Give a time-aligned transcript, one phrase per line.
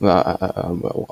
[0.00, 0.70] 啊啊啊！
[0.72, 1.06] 我